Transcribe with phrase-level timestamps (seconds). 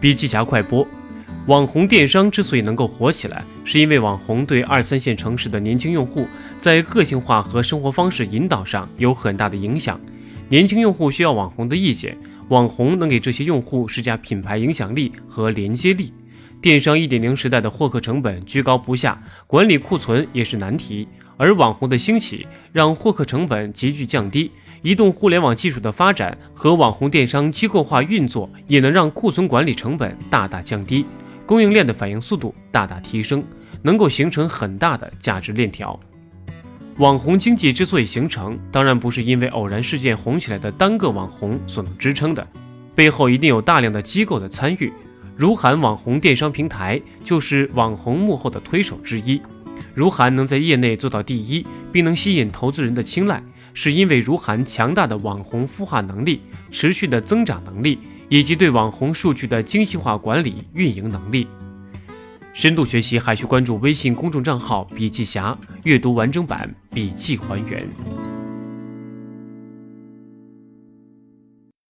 [0.00, 0.88] 笔记侠快播：
[1.46, 6.26] 网红电商之所以能够火起来，是因为网红对二三线城市的年轻用户
[6.58, 10.00] 在个性化和生活方式引导上有很大的影响。
[10.48, 12.16] 年轻用户需要网红的意见，
[12.48, 16.14] 网红能给这些用户施加品牌影响力和连接力。
[16.62, 21.06] 电商一点零时代的获客成本居高不下，管理库存也是难题。
[21.40, 24.50] 而网红的兴起，让获客成本急剧降低。
[24.82, 31.06] 移动互联网技术的发展和网红电商机构化运作，也能让库存管理成本大大降低，
[31.46, 33.42] 供应链的反应速度大大提升，
[33.80, 35.98] 能够形成很大的价值链条。
[36.98, 42.46] 网红经济之所以形成，当然不是因为偶然事件红起来的单个网红所能支撑的，
[42.94, 44.92] 背后一定有大量的机构的参与。
[45.36, 49.40] 如涵网红电商平台就是网红幕后的推手之一。
[49.94, 53.42] 如涵能在业内做到第一，并能吸引投资人的青睐。
[53.72, 56.40] 是因为如涵强大的网红孵化能力、
[56.72, 61.46] 持续的增长能力，以及对网红数据的精细化管理运营能力。
[62.52, 68.19] 深度学习还需关注微信公众账号“笔记侠”，阅读完整版笔记还原。